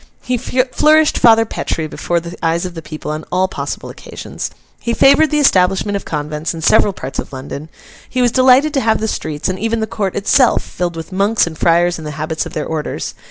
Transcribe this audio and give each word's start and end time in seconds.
He 0.23 0.35
flourished 0.35 1.19
Father 1.19 1.45
Petre 1.45 1.87
before 1.87 2.19
the 2.19 2.35
eyes 2.43 2.65
of 2.65 2.73
the 2.73 2.81
people 2.81 3.11
on 3.11 3.23
all 3.31 3.47
possible 3.47 3.91
occasions. 3.91 4.49
He 4.79 4.95
favoured 4.95 5.29
the 5.29 5.37
establishment 5.37 5.95
of 5.95 6.05
convents 6.05 6.55
in 6.55 6.61
several 6.63 6.91
parts 6.91 7.19
of 7.19 7.31
London. 7.31 7.69
He 8.09 8.19
was 8.19 8.31
delighted 8.31 8.73
to 8.73 8.81
have 8.81 8.99
the 8.99 9.07
streets, 9.07 9.47
and 9.47 9.59
even 9.59 9.79
the 9.79 9.85
court 9.85 10.15
itself, 10.15 10.63
filled 10.63 10.95
with 10.95 11.11
Monks 11.11 11.45
and 11.45 11.55
Friars 11.55 11.99
in 11.99 12.03
the 12.03 12.09
habits 12.17 12.47
of 12.47 12.53
their 12.53 12.65
orders. 12.65 13.13